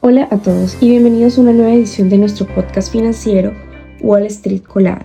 [0.00, 3.52] Hola a todos y bienvenidos a una nueva edición de nuestro podcast financiero
[4.00, 5.04] Wall Street Colada.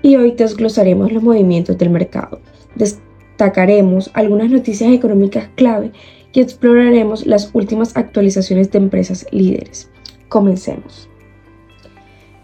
[0.00, 2.40] Y hoy desglosaremos los movimientos del mercado.
[2.76, 5.90] Destacaremos algunas noticias económicas clave
[6.32, 9.90] y exploraremos las últimas actualizaciones de empresas líderes.
[10.28, 11.08] Comencemos.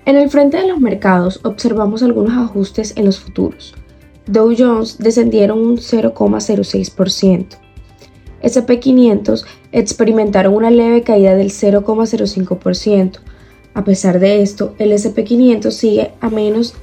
[0.04, 3.72] En el frente de los mercados observamos algunos ajustes en los futuros.
[4.26, 7.46] Dow Jones descendieron un 0,06%.
[8.42, 13.18] SP500 experimentaron una leve caída del 0,05%.
[13.74, 16.74] A pesar de esto, el SP500 sigue a menos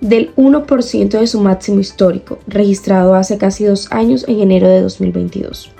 [0.00, 5.72] del 1% de su máximo histórico, registrado hace casi dos años en enero de 2022.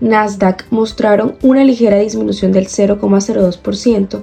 [0.00, 4.22] Nasdaq mostraron una ligera disminución del 0,02%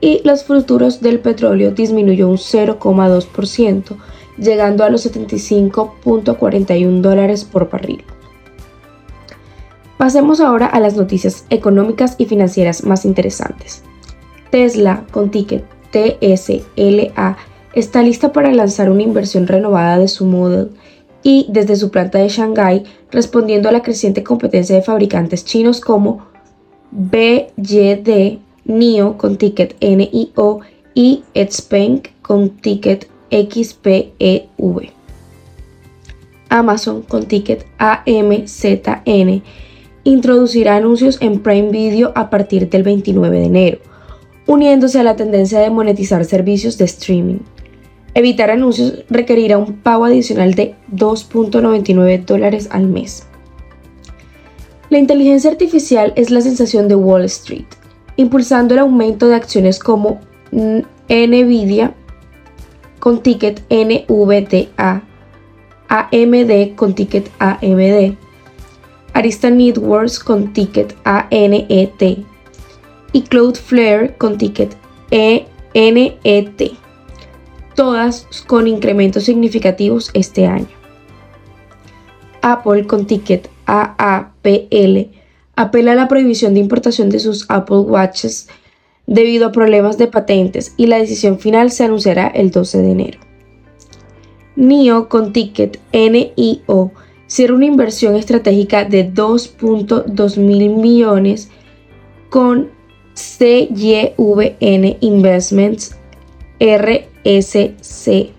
[0.00, 3.96] y los futuros del petróleo disminuyó un 0,2%,
[4.38, 8.04] llegando a los 75.41 dólares por barril.
[9.98, 13.82] Pasemos ahora a las noticias económicas y financieras más interesantes.
[14.50, 17.36] Tesla, con ticket TSLA,
[17.74, 20.70] está lista para lanzar una inversión renovada de su Model
[21.22, 26.26] y desde su planta de Shanghái, respondiendo a la creciente competencia de fabricantes chinos como
[26.90, 30.60] BYD, NIO con ticket NIO
[30.94, 34.90] y Xpeng con ticket XPEV.
[36.48, 39.42] Amazon con ticket AMZN
[40.06, 43.78] introducirá anuncios en Prime Video a partir del 29 de enero,
[44.46, 47.38] uniéndose a la tendencia de monetizar servicios de streaming.
[48.14, 53.26] Evitar anuncios requerirá un pago adicional de 2.99 dólares al mes.
[54.90, 57.66] La inteligencia artificial es la sensación de Wall Street,
[58.14, 60.20] impulsando el aumento de acciones como
[61.08, 61.94] Nvidia
[63.00, 65.02] con ticket NVDA,
[65.88, 68.25] AMD con ticket AMD,
[69.16, 72.26] Arista Networks con ticket ANET
[73.12, 74.76] y Cloudflare con ticket
[75.10, 76.72] ENET,
[77.74, 80.68] todas con incrementos significativos este año.
[82.42, 85.08] Apple con ticket AAPL
[85.56, 88.50] apela a la prohibición de importación de sus Apple Watches
[89.06, 93.20] debido a problemas de patentes y la decisión final se anunciará el 12 de enero.
[94.56, 96.92] NIO con ticket NIO
[97.36, 101.50] cierra una inversión estratégica de 2.2 mil millones
[102.30, 102.70] con
[103.14, 105.98] CYVN Investments
[106.58, 108.30] RSC,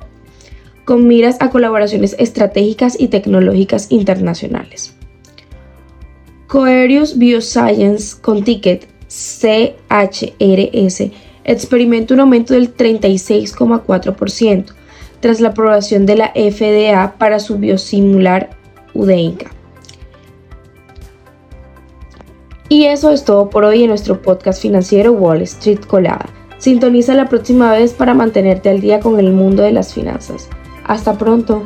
[0.83, 4.95] con miras a colaboraciones estratégicas y tecnológicas internacionales.
[6.47, 9.83] Coerius Bioscience con ticket CHRS
[11.43, 14.73] experimenta un aumento del 36,4%
[15.19, 18.56] tras la aprobación de la FDA para su biosimilar
[22.69, 26.25] Y eso es todo por hoy en nuestro podcast financiero Wall Street Colada.
[26.57, 30.49] Sintoniza la próxima vez para mantenerte al día con el mundo de las finanzas.
[30.83, 31.63] Hasta pronto.